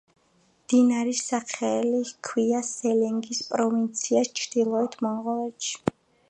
მდინარის 0.61 1.19
სახელი 1.31 1.99
ჰქვია 2.11 2.61
სელენგის 2.69 3.43
პროვინციას 3.51 4.33
ჩრდილოეთ 4.41 4.99
მონღოლეთში. 5.09 5.79